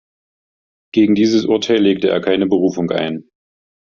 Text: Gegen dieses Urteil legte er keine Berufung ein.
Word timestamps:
Gegen 0.95 1.13
dieses 1.13 1.45
Urteil 1.45 1.77
legte 1.79 2.09
er 2.09 2.21
keine 2.21 2.47
Berufung 2.47 2.89
ein. 2.89 3.29